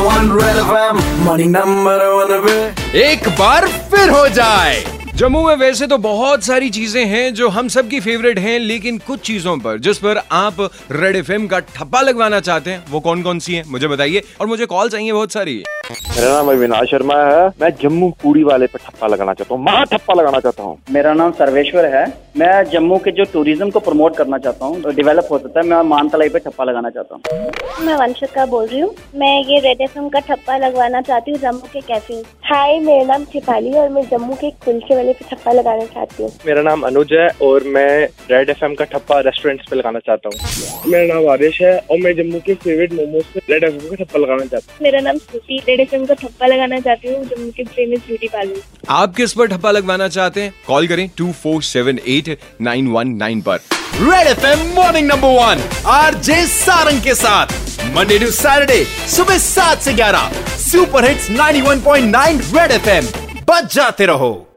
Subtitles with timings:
[0.00, 4.78] number one red FM morning number one पे। एक बार फिर हो जाए।
[5.14, 9.20] जम्मू में वैसे तो बहुत सारी चीज़ें हैं जो हम सबकी फेवरेट हैं लेकिन कुछ
[9.20, 10.60] चीज़ों पर जिस पर आप
[10.92, 14.46] रेड एफ़ का ठप्पा लगवाना चाहते हैं वो कौन कौन सी हैं मुझे बताइए। और
[14.46, 18.78] मुझे कॉल चाहिए बहुत सारी। मेरा नाम अविनाश शर्मा है। मैं जम्मू पूरी वाले पे
[18.78, 22.04] ठप्पा लगाना चाहता हूँ महा ठप्पा लगाना चाहता हूँ। मेरा नाम सर्वेश्वर है।
[22.38, 25.80] मैं जम्मू के जो टूरिज़्म को प्रमोट करना चाहता हूँ डेवलप हो सकता है मैं
[25.88, 29.98] मानतलाई पे ठप्पा लगाना चाहता हूँ। मैं वंशिका बोल रही हूँ। मैं ये रेड एफ़
[30.10, 34.34] का ठप्पा लगवाना चाहती हूँ जम्मू के कैफ़े हाय मेरा नाम शिफाली और मैं जम्मू
[34.34, 37.90] के कुलचे वाले पे ठप्पा लगाना चाहती हूँ। मेरा नाम अनुज है और मैं
[38.30, 42.14] रेड एफएम का ठप्पा रेस्टोरेंट पे लगाना चाहता हूँ। मेरा नाम आदेश है और मैं
[42.16, 45.62] जम्मू के फेवरेट मोमोज पे रेड एफएम का ठप्पा लगाना चाहता हूँ। मेरा नाम श्रुति
[45.68, 49.46] रेड एफ़ को ठप्पा लगाना चाहती हूँ, जो उनके फ़ेमस ब्यूटी पार्लर आप किस पर
[49.46, 50.52] ठप्पा लगवाना चाहते हैं?
[50.66, 53.58] कॉल करें two four seven eight nine one nine पर।
[54.00, 57.58] Red F M morning number one R J Sarang के साथ।
[57.96, 63.06] मंडे टू सैटरडे सुबह सात से ग्यारह। सुपर हिट्स 91.9 रेड एफएम
[63.50, 64.49] बच जाते रहो।